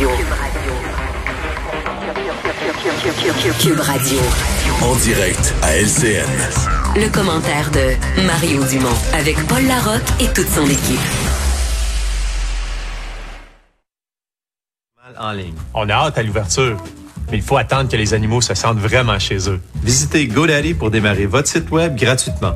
[0.00, 0.16] Radio.
[3.60, 4.18] Cube Radio.
[4.80, 6.24] En direct à LCN.
[6.96, 10.98] Le commentaire de Mario Dumont avec Paul Larocque et toute son équipe.
[15.18, 15.52] En ligne.
[15.74, 16.78] On a hâte à l'ouverture,
[17.30, 19.60] mais il faut attendre que les animaux se sentent vraiment chez eux.
[19.82, 22.54] Visitez GoDaddy pour démarrer votre site web gratuitement.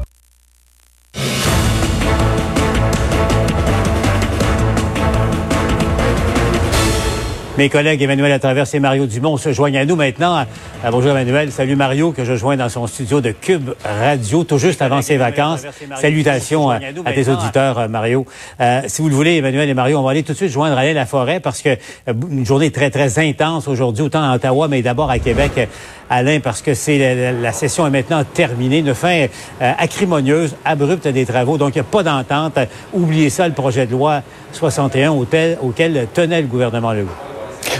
[7.56, 10.38] Mes collègues Emmanuel Latraverse et Mario Dumont se joignent à nous maintenant.
[10.38, 14.58] Euh, bonjour Emmanuel, salut Mario que je joins dans son studio de Cube Radio tout
[14.58, 15.64] juste avant ses vacances.
[15.94, 18.26] Salutations à, tes auditeurs euh, Mario.
[18.60, 20.76] Euh, si vous le voulez Emmanuel et Mario, on va aller tout de suite joindre
[20.76, 21.76] Alain Laforêt parce que
[22.08, 25.68] une journée très très intense aujourd'hui autant à Ottawa mais d'abord à Québec.
[26.10, 29.26] Alain parce que c'est la, session est maintenant terminée, une fin
[29.60, 32.58] acrimonieuse, abrupte des travaux donc il n'y a pas d'entente.
[32.92, 37.12] Oubliez ça le projet de loi 61 auquel, auquel tenait le gouvernement Legault.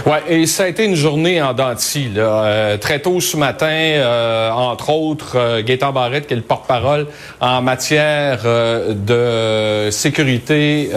[0.05, 2.11] Ouais, et ça a été une journée en dentille.
[2.13, 2.43] Là.
[2.43, 7.07] Euh, très tôt ce matin, euh, entre autres, euh, Gaétan Barrette, qui est le porte-parole
[7.41, 10.91] en matière euh, de sécurité,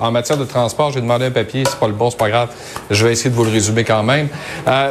[0.00, 0.92] en matière de transport.
[0.92, 2.50] J'ai demandé un papier, c'est pas le bon, c'est pas grave.
[2.88, 4.28] Je vais essayer de vous le résumer quand même.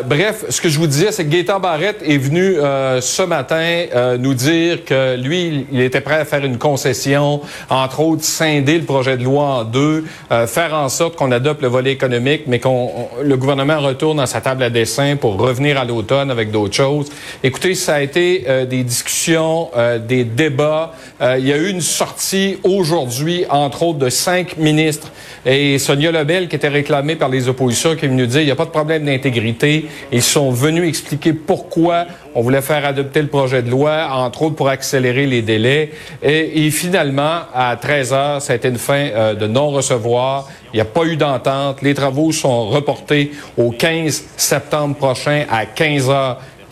[0.06, 3.86] bref, ce que je vous disais, c'est que Gaétan Barrette est venu ce matin
[4.20, 8.86] nous dire que lui, il était prêt à faire une concession, entre autres, scinder le
[8.86, 10.04] projet de loi en deux,
[10.48, 14.42] faire en sorte qu'on adopte le volet économique, mais qu'on le gouvernement retourne à sa
[14.42, 17.12] table à dessin pour revenir à l'automne avec d'autres choses.
[17.44, 20.94] Écoutez, ça a été euh, des discussions, euh, des débats.
[21.22, 25.12] Euh, il y a eu une sortie aujourd'hui, entre autres, de cinq ministres.
[25.46, 28.52] Et Sonia Lebel, qui était réclamée par les oppositions, qui est venue dire il n'y
[28.52, 29.86] a pas de problème d'intégrité.
[30.12, 34.56] Ils sont venus expliquer pourquoi on voulait faire adopter le projet de loi, entre autres
[34.56, 35.92] pour accélérer les délais.
[36.22, 40.50] Et, finalement, à 13 heures, ça a une fin de non-recevoir.
[40.74, 41.82] Il n'y a pas eu d'entente.
[41.82, 45.66] Les travaux sont reportés au 15 septembre prochain à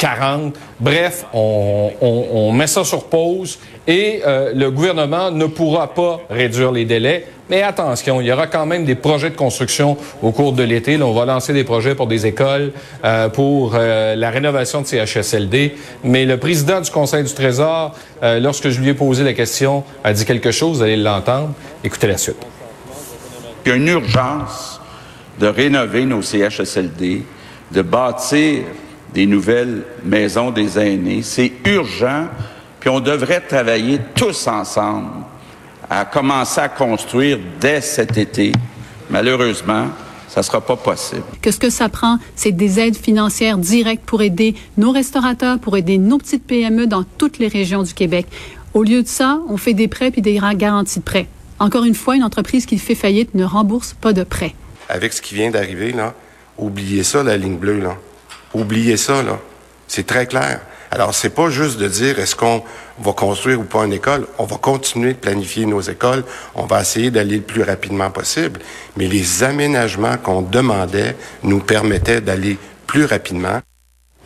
[0.04, 0.54] 15h40.
[0.80, 6.86] Bref, on, met ça sur pause et euh, le gouvernement ne pourra pas réduire les
[6.86, 7.28] délais.
[7.50, 11.02] Mais attention, il y aura quand même des projets de construction au cours de l'été.
[11.02, 12.72] on va lancer des projets pour des écoles,
[13.04, 15.76] euh, pour euh, la rénovation de CHSLD.
[16.04, 20.14] Mais le président du Conseil du Trésor, lorsque je lui ai posé la question, a
[20.14, 20.78] dit quelque chose.
[20.78, 21.52] Vous allez l'entendre.
[21.84, 22.38] Écoutez la suite.
[23.66, 24.82] Il y a une urgence
[25.40, 27.24] de rénover nos CHSLD,
[27.72, 28.64] de bâtir
[29.14, 31.22] des nouvelles maisons des aînés.
[31.22, 32.28] C'est urgent,
[32.80, 35.10] puis on devrait travailler tous ensemble
[35.90, 38.52] à commencer à construire dès cet été.
[39.10, 39.88] Malheureusement,
[40.28, 41.24] ça ne sera pas possible.
[41.42, 45.78] Que ce que ça prend, c'est des aides financières directes pour aider nos restaurateurs, pour
[45.78, 48.26] aider nos petites PME dans toutes les régions du Québec.
[48.74, 51.28] Au lieu de ça, on fait des prêts puis des garanties de prêts.
[51.60, 54.56] Encore une fois, une entreprise qui fait faillite ne rembourse pas de prêt.
[54.90, 56.16] Avec ce qui vient d'arriver, là,
[56.58, 57.96] oubliez ça, la ligne bleue, là.
[58.54, 59.40] Oubliez ça, là.
[59.88, 60.62] C'est très clair.
[60.92, 62.64] Alors, c'est pas juste de dire est-ce qu'on
[63.00, 64.28] va construire ou pas une école.
[64.38, 66.24] On va continuer de planifier nos écoles.
[66.54, 68.60] On va essayer d'aller le plus rapidement possible.
[68.96, 73.60] Mais les aménagements qu'on demandait nous permettaient d'aller plus rapidement.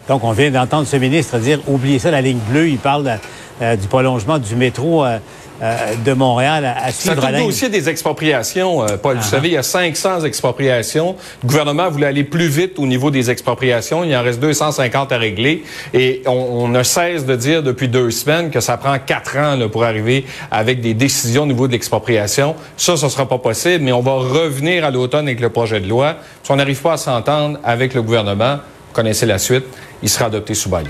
[0.09, 2.67] Donc, on vient d'entendre ce ministre dire oubliez ça, la ligne bleue.
[2.67, 3.17] Il parle
[3.61, 5.05] euh, du prolongement du métro.
[5.05, 5.19] Euh,
[5.61, 7.21] euh, de Montréal à, suivre.
[7.21, 9.17] Ça touche aussi des expropriations, euh, Paul.
[9.17, 9.29] Vous ah.
[9.31, 11.15] savez, il y a 500 expropriations.
[11.43, 14.03] Le gouvernement voulait aller plus vite au niveau des expropriations.
[14.03, 15.63] Il en reste 250 à régler.
[15.93, 19.67] Et on, ne cesse de dire depuis deux semaines que ça prend quatre ans là,
[19.67, 22.55] pour arriver avec des décisions au niveau de l'expropriation.
[22.75, 25.87] Ça, ce sera pas possible, mais on va revenir à l'automne avec le projet de
[25.87, 26.17] loi.
[26.43, 29.65] Si on n'arrive pas à s'entendre avec le gouvernement, vous connaissez la suite,
[30.03, 30.85] il sera adopté sous bail.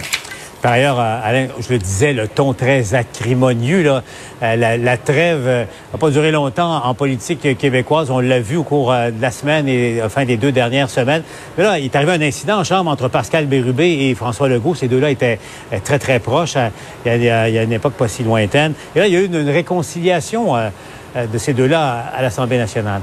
[0.68, 4.04] Par ailleurs, euh, Alain, je le disais, le ton très acrimonieux, là,
[4.44, 5.66] euh, la, trêve n'a euh,
[5.98, 8.12] pas duré longtemps en politique québécoise.
[8.12, 11.24] On l'a vu au cours de la semaine et enfin des deux dernières semaines.
[11.58, 14.76] Mais là, il est arrivé un incident en chambre entre Pascal Bérubé et François Legault.
[14.76, 15.40] Ces deux-là étaient
[15.86, 16.58] très, très proches.
[17.06, 18.74] Il y, a, une époque pas si lointaine.
[18.94, 20.54] Et là, il y a eu une, réconciliation
[21.26, 23.02] de ces deux-là à l'Assemblée nationale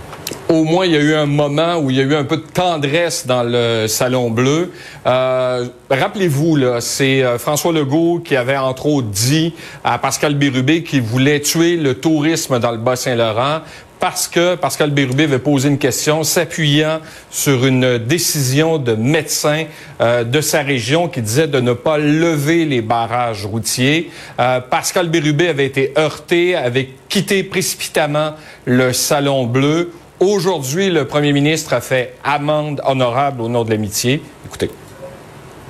[0.55, 2.37] au moins, il y a eu un moment où il y a eu un peu
[2.37, 4.73] de tendresse dans le Salon Bleu.
[5.07, 11.03] Euh, rappelez-vous, c'est euh, François Legault qui avait entre autres dit à Pascal Bérubé qu'il
[11.03, 13.61] voulait tuer le tourisme dans le Bas-Saint-Laurent
[14.05, 19.65] parce que Pascal Bérubé avait posé une question s'appuyant sur une décision de médecin
[20.03, 24.11] euh, de sa région qui disait de ne pas lever les barrages routiers.
[24.37, 28.35] Pascal Bérubé avait été heurté, avait quitté précipitamment
[28.67, 29.91] le Salon Bleu
[30.21, 34.21] Aujourd'hui, le premier ministre a fait amende honorable au nom de l'amitié.
[34.45, 34.71] Écoutez.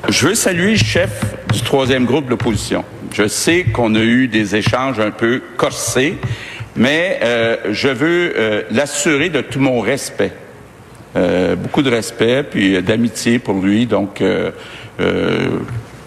[0.09, 1.23] Je veux saluer le chef
[1.53, 2.85] du troisième groupe de l'opposition.
[3.13, 6.19] Je sais qu'on a eu des échanges un peu corsés,
[6.77, 10.33] mais euh, je veux euh, l'assurer de tout mon respect.
[11.17, 13.87] euh, beaucoup de respect puis d'amitié pour lui.
[13.87, 14.23] Donc,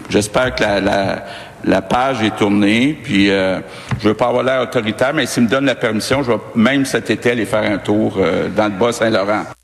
[0.10, 1.26] j'espère que la,
[1.64, 2.98] la, page est tournée.
[3.02, 6.40] Puis, je veux pas avoir l'air autoritaire, mais s'il me donne la permission, je vais
[6.56, 8.20] même cet été aller faire un tour
[8.56, 9.57] dans le Bas-Saint-Laurent.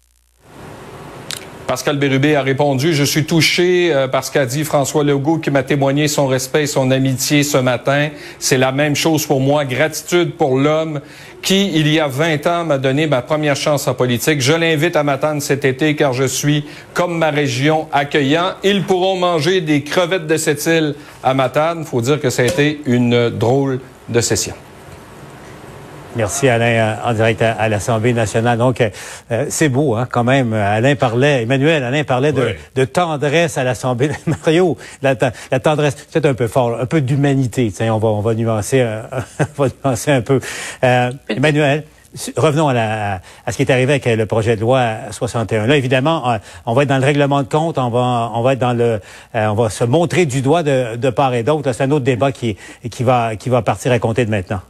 [1.74, 5.64] Pascal Bérubé a répondu, je suis touché euh, parce qu'a dit François Legault qui m'a
[5.64, 8.10] témoigné son respect et son amitié ce matin.
[8.38, 9.66] C'est la même chose pour moi.
[9.66, 11.02] Gratitude pour l'homme
[11.42, 14.40] qui, il y a 20 ans, m'a donné ma première chance en politique.
[14.40, 18.52] Je l'invite à m'attendre cet été car je suis, comme ma région, accueillant.
[18.64, 20.94] Ils pourront manger des crevettes de cette île
[21.24, 21.86] à Matane.
[21.86, 23.80] Faut dire que ça a été une drôle
[24.10, 24.54] de session.
[26.16, 28.58] Merci Alain, euh, en direct à, l'Assemblée nationale.
[28.58, 28.90] Donc, euh,
[29.32, 30.54] euh, c'est beau, hein, quand même.
[30.54, 34.12] Alain parlait, Emmanuel, Alain parlait de, tendresse à l'Assemblée.
[34.28, 37.72] Mario, la, tendresse, c'est un peu fort, un peu d'humanité.
[37.82, 38.84] On va, on va nuancer,
[39.58, 40.40] on va nuancer un peu.
[41.30, 41.84] Emmanuel.
[42.38, 45.66] Revenons à, à, ce qui est arrivé avec le projet de loi 61.
[45.66, 46.38] Là, évidemment,
[46.68, 49.02] on va être dans le règlement de compte, on va, on va être dans le,
[49.34, 51.72] on va se montrer du doigt de, de part et d'autre.
[51.72, 52.56] C'est un autre débat qui,
[52.92, 54.62] qui va, qui va partir à compter de maintenant.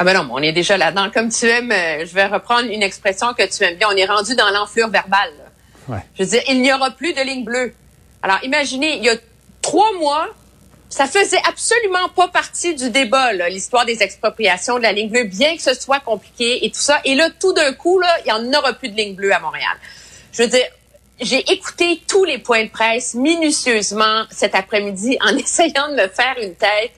[0.00, 1.10] Ah ben non, on est déjà là-dedans.
[1.12, 4.06] Comme tu aimes, euh, je vais reprendre une expression que tu aimes bien, on est
[4.06, 5.32] rendu dans l'enflure verbale.
[5.88, 5.98] Ouais.
[6.16, 7.74] Je veux dire, il n'y aura plus de ligne bleue.
[8.22, 9.16] Alors imaginez, il y a
[9.60, 10.28] trois mois,
[10.88, 15.56] ça faisait absolument pas partie du débat, l'histoire des expropriations de la ligne bleue, bien
[15.56, 17.00] que ce soit compliqué et tout ça.
[17.04, 19.40] Et là, tout d'un coup, là, il n'y en aura plus de ligne bleue à
[19.40, 19.76] Montréal.
[20.32, 20.66] Je veux dire,
[21.20, 26.36] j'ai écouté tous les points de presse minutieusement cet après-midi en essayant de me faire
[26.40, 26.92] une tête.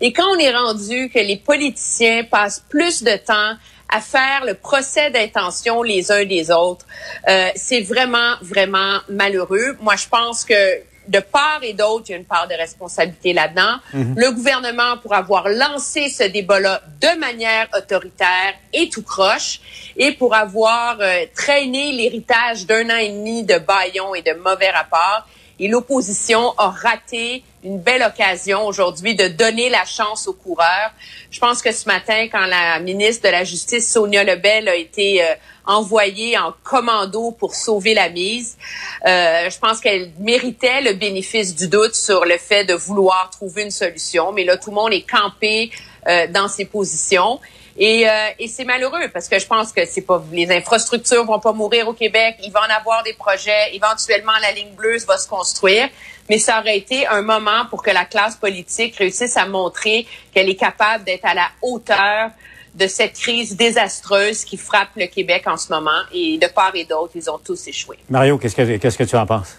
[0.00, 3.54] Et quand on est rendu que les politiciens passent plus de temps
[3.88, 6.84] à faire le procès d'intention les uns des autres,
[7.28, 9.76] euh, c'est vraiment, vraiment malheureux.
[9.80, 13.32] Moi, je pense que de part et d'autre, il y a une part de responsabilité
[13.32, 13.76] là-dedans.
[13.92, 14.14] Mhm.
[14.16, 19.60] Le gouvernement, pour avoir lancé ce débat-là de manière autoritaire et tout croche,
[19.96, 24.70] et pour avoir euh, traîné l'héritage d'un an et demi de baillons et de mauvais
[24.70, 25.26] rapports,
[25.58, 30.92] et l'opposition a raté une belle occasion aujourd'hui de donner la chance aux coureurs.
[31.30, 35.22] Je pense que ce matin, quand la ministre de la Justice, Sonia Lebel, a été
[35.22, 38.56] euh, envoyée en commando pour sauver la mise,
[39.06, 43.62] euh, je pense qu'elle méritait le bénéfice du doute sur le fait de vouloir trouver
[43.62, 44.32] une solution.
[44.32, 45.70] Mais là, tout le monde est campé
[46.06, 47.40] euh, dans ses positions.
[47.78, 51.40] Et, euh, et c'est malheureux parce que je pense que c'est pas les infrastructures vont
[51.40, 52.36] pas mourir au Québec.
[52.42, 53.74] Il va en avoir des projets.
[53.74, 55.88] Éventuellement, la ligne bleue va se construire.
[56.28, 60.48] Mais ça aurait été un moment pour que la classe politique réussisse à montrer qu'elle
[60.48, 62.30] est capable d'être à la hauteur
[62.74, 66.02] de cette crise désastreuse qui frappe le Québec en ce moment.
[66.12, 67.96] Et de part et d'autre, ils ont tous échoué.
[68.08, 69.58] Mario, qu'est-ce que, qu'est-ce que tu en penses?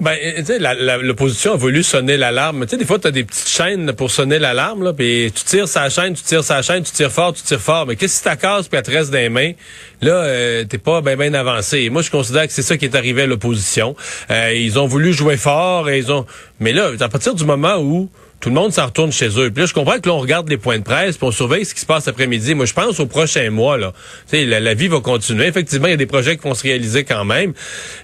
[0.00, 0.58] Ben, tu sais,
[1.02, 2.64] l'opposition a voulu sonner l'alarme.
[2.66, 5.42] Tu sais, des fois, tu as des petites chaînes pour sonner l'alarme, là, puis tu
[5.42, 7.84] tires sa chaîne, tu tires sa chaîne, tu tires fort, tu tires fort.
[7.84, 9.52] Mais qu'est-ce que ta casse puis elle te reste dans les mains?
[10.00, 11.90] Là, euh, t'es pas bien ben avancé.
[11.90, 13.96] moi, je considère que c'est ça qui est arrivé à l'opposition.
[14.30, 16.26] Euh, ils ont voulu jouer fort et ils ont...
[16.60, 18.08] Mais là, à partir du moment où
[18.40, 19.50] tout le monde s'en retourne chez eux.
[19.50, 21.64] Puis là, je comprends que là, on regarde les points de presse, puis on surveille
[21.64, 22.54] ce qui se passe après-midi.
[22.54, 23.92] Moi, je pense aux prochains mois, là.
[24.32, 25.46] La, vie va continuer.
[25.46, 27.52] Effectivement, il y a des projets qui vont se réaliser quand même.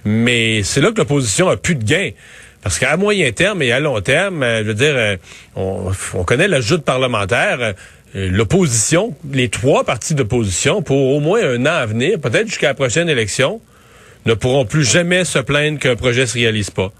[0.03, 2.11] Mais c'est là que l'opposition a plus de gains.
[2.63, 5.15] Parce qu'à moyen terme et à long terme, euh, je veux dire, euh,
[5.55, 7.59] on, on connaît l'ajout parlementaire.
[7.61, 7.73] Euh,
[8.13, 12.73] l'opposition, les trois partis d'opposition, pour au moins un an à venir, peut-être jusqu'à la
[12.73, 13.61] prochaine élection,
[14.25, 16.91] ne pourront plus jamais se plaindre qu'un projet se réalise pas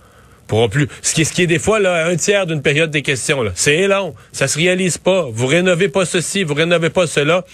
[0.48, 0.88] pourront plus.
[1.02, 3.44] Ce qui, est, ce qui est des fois là, un tiers d'une période des questions.
[3.56, 5.28] C'est long, ça se réalise pas.
[5.32, 7.46] Vous rénovez pas ceci, vous rénovez pas cela.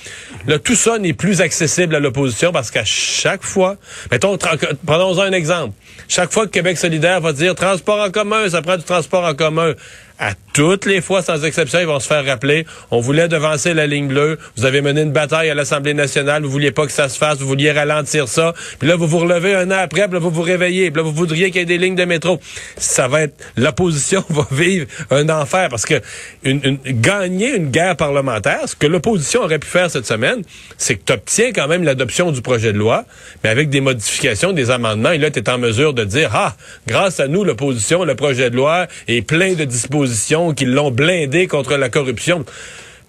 [0.47, 3.77] Là, tout ça n'est plus accessible à l'opposition parce qu'à chaque fois,
[4.11, 4.37] mettons,
[4.85, 5.73] prenons un exemple.
[6.07, 9.33] Chaque fois que Québec solidaire va dire transport en commun, ça prend du transport en
[9.33, 9.73] commun
[10.21, 12.67] à toutes les fois, sans exception, ils vont se faire rappeler.
[12.91, 14.37] On voulait devancer la ligne bleue.
[14.55, 16.43] Vous avez mené une bataille à l'Assemblée nationale.
[16.43, 17.39] Vous vouliez pas que ça se fasse.
[17.39, 18.53] Vous vouliez ralentir ça.
[18.77, 20.03] Puis là, vous vous relevez un an après.
[20.03, 20.91] Puis là, vous vous réveillez.
[20.91, 22.39] Puis là, vous voudriez qu'il y ait des lignes de métro.
[22.77, 23.33] Ça va être...
[23.57, 25.99] L'opposition va vivre un enfer parce que
[26.43, 30.43] une, gagner une guerre parlementaire, ce que l'opposition aurait pu faire cette semaine,
[30.77, 33.05] c'est que tu obtiens quand même l'adoption du projet de loi,
[33.43, 35.11] mais avec des modifications, des amendements.
[35.11, 38.51] Et là, tu es en mesure de dire, ah, grâce à nous, l'opposition, le projet
[38.51, 40.10] de loi est plein de dispositions
[40.55, 42.45] qui l'ont blindé contre la corruption.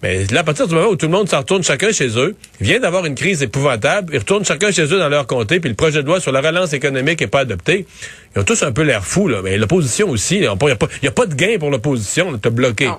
[0.03, 2.35] Mais là, à partir du moment où tout le monde s'en retourne chacun chez eux,
[2.61, 5.77] vient d'avoir une crise épouvantable, ils retournent chacun chez eux dans leur comté, puis le
[5.77, 7.87] projet de loi sur la relance économique n'est pas adopté.
[8.35, 9.43] Ils ont tous un peu l'air fous, là.
[9.45, 12.91] Mais l'opposition aussi, il n'y a, pas de gain pour l'opposition, te bloqué.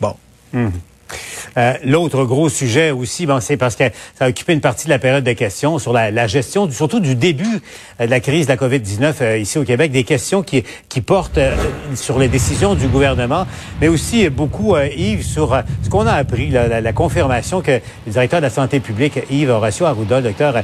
[0.00, 0.14] Bon.
[0.54, 0.70] Hum.
[1.56, 3.84] Euh, l'autre gros sujet aussi, bon, c'est parce que
[4.18, 7.14] ça a occupé une partie de la période de questions sur la, gestion, surtout du
[7.14, 7.60] début
[8.00, 11.00] euh, de la crise de la COVID-19 euh, ici au Québec, des questions qui, qui
[11.00, 11.38] portent
[11.94, 13.46] sur les décisions du gouvernement,
[13.80, 18.44] mais aussi beaucoup, Yves, sur ce qu'on a appris, la, confirmation que le directeur de
[18.44, 20.62] la santé publique, Yves Horacio Arruda, docteur,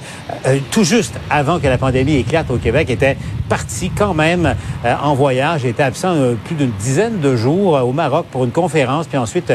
[0.71, 3.16] tout juste avant que la pandémie éclate au Québec, était
[3.50, 4.54] parti quand même
[4.85, 6.14] en voyage, était absent
[6.45, 9.52] plus d'une dizaine de jours au Maroc pour une conférence, puis ensuite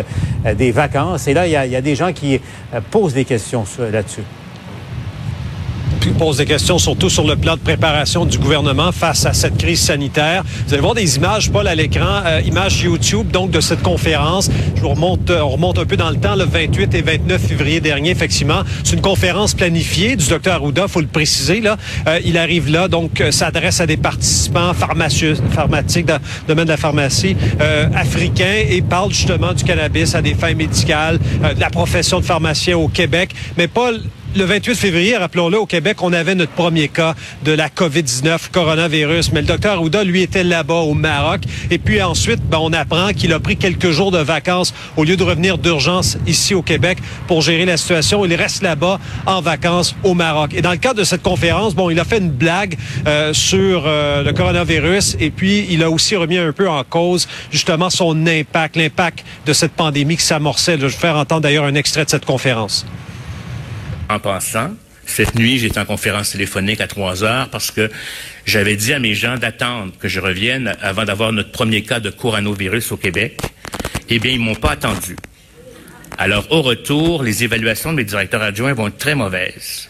[0.54, 1.28] des vacances.
[1.28, 2.40] Et là, il y a, des gens qui
[2.74, 4.24] euh, posent des questions là-dessus
[6.12, 9.80] pose des questions surtout sur le plan de préparation du gouvernement face à cette crise
[9.80, 10.44] sanitaire.
[10.68, 14.50] Vous allez voir des images, Paul, à l'écran, euh, images YouTube, donc, de cette conférence.
[14.76, 17.42] Je vous remonte, euh, on remonte un peu dans le temps, le 28 et 29
[17.42, 18.62] février dernier, effectivement.
[18.84, 21.78] C'est une conférence planifiée du docteur Arruda, faut le préciser, là.
[22.08, 26.78] Euh, il arrive là, donc, s'adresse à des participants pharmaceutiques, dans le domaine de la
[26.78, 27.36] pharmacie,
[27.96, 32.78] africains, et parle justement du cannabis à des fins médicales, de la profession de pharmacien
[32.78, 33.32] au Québec.
[33.58, 34.02] Mais Paul,
[34.36, 37.16] le 28 février, rappelons-le, au Québec, on avait notre premier cas
[37.46, 39.32] de la COVID-19, coronavirus.
[39.32, 41.42] Mais le docteur Ouda, lui, était là-bas au Maroc.
[41.72, 45.16] Et puis ensuite, ben, on apprend qu'il a pris quelques jours de vacances au lieu
[45.16, 48.26] de revenir d'urgence ici au Québec pour gérer la situation.
[48.26, 50.54] Il reste là-bas en vacances au Maroc.
[50.54, 52.78] Et dans le cadre de cette conférence, bon, il a fait une blague
[53.08, 57.28] euh, sur euh, le coronavirus et puis il a aussi remis un peu en cause
[57.52, 60.78] justement son impact, l'impact de cette pandémie qui s'amorçait.
[60.78, 62.86] Je vais faire entendre d'ailleurs un extrait de cette conférence.
[64.10, 67.90] En passant, cette nuit, j'étais en conférence téléphonique à 3 heures parce que
[68.46, 72.10] j'avais dit à mes gens d'attendre que je revienne avant d'avoir notre premier cas de
[72.10, 73.40] coronavirus au Québec.
[74.10, 75.16] Eh bien, ils m'ont pas attendu.
[76.18, 79.90] Alors, au retour, les évaluations de mes directeurs adjoints vont être très mauvaises.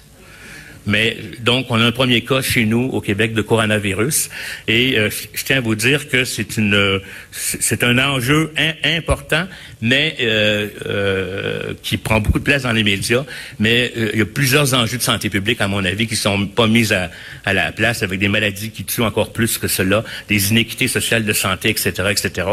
[0.86, 4.30] Mais donc, on a un premier cas chez nous au Québec de coronavirus,
[4.68, 7.02] et euh, je tiens à vous dire que c'est une,
[7.32, 9.48] c'est un enjeu important,
[9.82, 13.26] mais euh, euh, qui prend beaucoup de place dans les médias.
[13.60, 16.68] Mais il y a plusieurs enjeux de santé publique, à mon avis, qui sont pas
[16.68, 17.10] mis à,
[17.46, 21.26] à la place, avec des maladies qui tuent encore plus que cela, des inéquités sociales
[21.26, 22.48] de santé, etc., etc.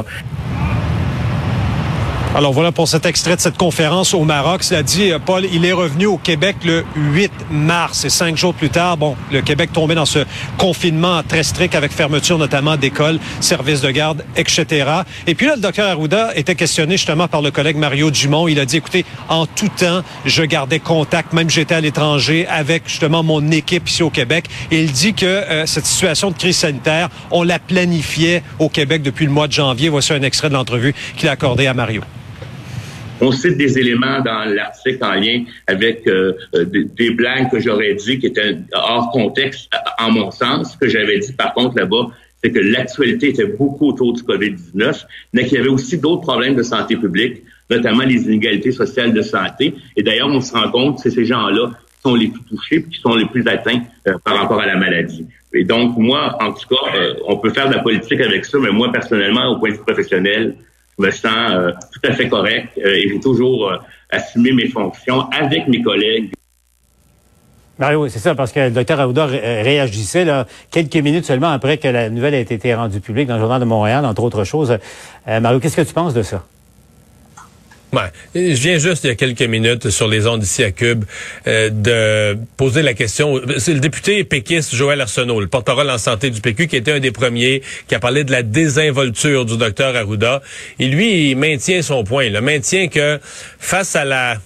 [2.35, 4.63] Alors voilà pour cet extrait de cette conférence au Maroc.
[4.63, 8.55] Cela dit, euh, Paul, il est revenu au Québec le 8 mars et cinq jours
[8.55, 10.21] plus tard, bon, le Québec tombait dans ce
[10.57, 14.89] confinement très strict avec fermeture notamment d'écoles, services de garde, etc.
[15.27, 18.49] Et puis là, le docteur Arruda était questionné justement par le collègue Mario Dumont.
[18.49, 22.85] Il a dit, écoutez, en tout temps, je gardais contact, même j'étais à l'étranger, avec
[22.87, 24.47] justement mon équipe ici au Québec.
[24.71, 29.03] Et il dit que euh, cette situation de crise sanitaire, on la planifiait au Québec
[29.03, 29.91] depuis le mois de janvier.
[29.91, 32.01] Voici un extrait de l'entrevue qu'il a accordé à Mario.
[33.23, 37.95] On cite des éléments dans l'article en lien avec euh, euh, des, blagues que j'aurais
[37.95, 40.73] dit qui étaient hors contexte, en mon sens.
[40.73, 42.09] Ce que j'avais dit, par contre, là-bas,
[42.43, 46.57] c'est que l'actualité était beaucoup autour du COVID-19, mais qu'il y avait aussi d'autres problèmes
[46.57, 49.73] de santé publique, notamment les inégalités sociales de santé.
[49.97, 52.83] Et d'ailleurs, on se rend compte que c'est ces gens-là qui sont les plus touchés
[52.83, 55.27] qui sont les plus atteints euh, par rapport à la maladie.
[55.55, 56.91] Et donc, moi, en tout cas,
[57.29, 59.83] on peut faire de la politique avec ça, mais moi, personnellement, au point de vue
[59.83, 60.57] professionnel,
[60.99, 63.77] je me sens euh, tout à fait correct euh, et j'ai toujours euh,
[64.11, 66.33] assumé mes fonctions avec mes collègues.
[67.79, 71.89] Mario, c'est ça, parce que le docteur Aouda réagissait là, quelques minutes seulement après que
[71.89, 74.79] la nouvelle ait été rendue publique dans le Journal de Montréal, entre autres choses.
[75.27, 76.45] Mario, qu'est-ce que tu penses de ça?
[78.35, 81.05] Je viens juste il y a quelques minutes sur les ondes ici à Cube
[81.47, 83.39] euh, de poser la question.
[83.59, 87.01] C'est le député péquiste Joël Arsenault, le porte-parole en santé du PQ, qui était un
[87.01, 90.41] des premiers qui a parlé de la désinvolture du docteur Arruda.
[90.79, 92.25] Et lui, il maintient son point.
[92.25, 93.21] Il maintient que
[93.59, 94.39] face à la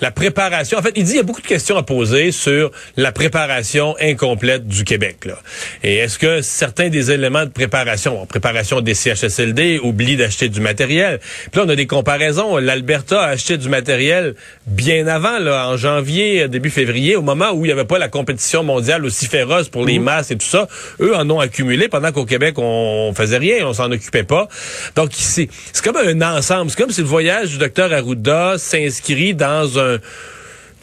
[0.00, 0.78] la préparation.
[0.78, 3.94] En fait, il dit qu'il y a beaucoup de questions à poser sur la préparation
[4.00, 5.24] incomplète du Québec.
[5.24, 5.38] Là.
[5.82, 11.20] Et est-ce que certains des éléments de préparation, préparation des CHSLD, oublient d'acheter du matériel?
[11.50, 12.56] Puis là, on a des comparaisons.
[12.58, 14.34] L'Alberta a acheté du matériel
[14.66, 18.08] bien avant, là, en janvier, début février, au moment où il n'y avait pas la
[18.08, 20.04] compétition mondiale aussi féroce pour les mhm.
[20.04, 20.68] masses et tout ça.
[21.00, 24.48] Eux en ont accumulé pendant qu'au Québec, on faisait rien, on s'en occupait pas.
[24.96, 25.48] Donc, c'est
[25.82, 26.70] comme un ensemble.
[26.70, 29.89] C'est comme si le voyage du docteur Arruda s'inscrit dans un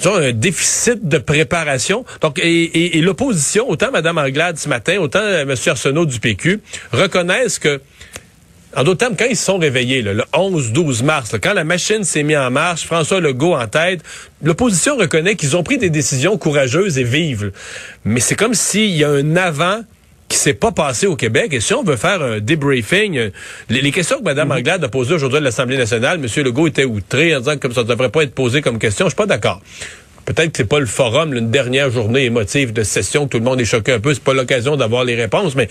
[0.05, 2.05] un déficit de préparation.
[2.21, 5.55] Donc, et, l'opposition, autant Mme Anglade ce matin, autant euh, M.
[5.67, 6.59] Arsenault du PQ,
[6.91, 7.81] reconnaissent que
[8.75, 12.37] en d'autres termes, quand ils sont réveillés, le 11-12 mars, quand la machine s'est mise
[12.37, 14.01] en marche, François Legault en tête,
[14.43, 17.51] l'opposition reconnaît qu'ils ont pris des décisions courageuses et vives.
[18.05, 19.81] Mais c'est comme s'il y a un avant
[20.27, 21.53] qui s'est pas passé au Québec.
[21.53, 23.29] Et si on veut faire un debriefing, euh,
[23.69, 24.57] les, questions que Mme mhm.
[24.57, 26.43] Anglade a posées aujourd'hui à l'Assemblée nationale, M.
[26.43, 29.05] Legault était outré en disant que ça ne devrait pas être posé comme question.
[29.05, 29.62] Je suis pas d'accord.
[30.25, 33.62] Peut-être que c'est pas le forum, une dernière journée émotive de session, tout le monde
[33.62, 35.69] est choqué un peu, c'est pas l'occasion d'avoir les réponses, mais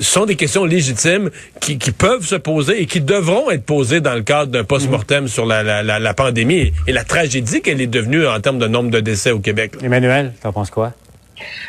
[0.00, 4.14] sont des questions légitimes qui, qui, peuvent se poser et qui devront être posées dans
[4.14, 8.24] le cadre d'un post-mortem sur la, la, la, pandémie et la tragédie qu'elle est devenue
[8.24, 9.72] en termes de nombre de décès au Québec.
[9.82, 10.92] Emmanuel, t'en penses quoi?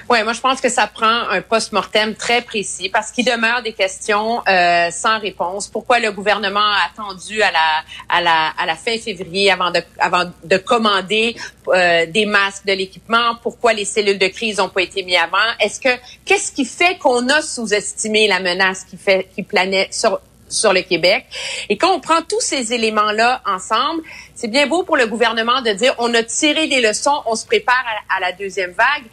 [0.09, 3.73] Oui, moi je pense que ça prend un post-mortem très précis parce qu'il demeure des
[3.73, 5.67] questions euh, sans réponse.
[5.67, 9.81] Pourquoi le gouvernement a attendu à la à la à la fin février avant de
[9.99, 11.35] avant de commander
[11.69, 13.35] euh, des masques, de l'équipement?
[13.41, 15.37] Pourquoi les cellules de crise n'ont pas été mises avant?
[15.59, 20.19] Est-ce que qu'est-ce qui fait qu'on a sous-estimé la menace qui fait qui planait sur
[20.49, 21.25] sur le Québec?
[21.69, 24.03] Et quand on prend tous ces éléments-là ensemble,
[24.35, 27.45] c'est bien beau pour le gouvernement de dire on a tiré des leçons, on se
[27.45, 29.05] prépare à la deuxième vague.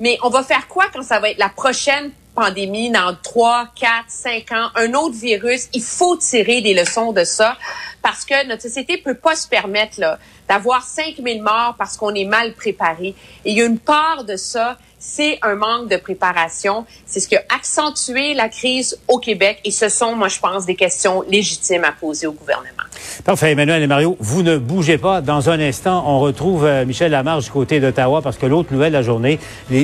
[0.00, 3.90] Mais on va faire quoi quand ça va être la prochaine pandémie dans 3, 4,
[4.08, 5.68] 5 ans, un autre virus?
[5.74, 7.56] Il faut tirer des leçons de ça
[8.02, 12.24] parce que notre société peut pas se permettre là, d'avoir 5000 morts parce qu'on est
[12.24, 13.14] mal préparé.
[13.44, 16.84] Et il y a une part de ça c'est un manque de préparation.
[17.06, 20.66] C'est ce qui a accentué la crise au Québec et ce sont, moi, je pense,
[20.66, 22.82] des questions légitimes à poser au gouvernement.
[23.24, 25.20] Parfait, Emmanuel et Mario, vous ne bougez pas.
[25.20, 28.92] Dans un instant, on retrouve euh, Michel Lamarche du côté d'Ottawa parce que l'autre nouvelle
[28.92, 29.38] de la journée,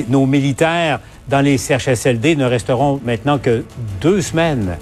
[0.09, 3.63] nos militaires dans les CHSLD ne resteront maintenant que
[4.01, 4.77] deux semaines.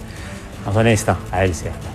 [0.65, 1.92] Dans un instant, à LCR.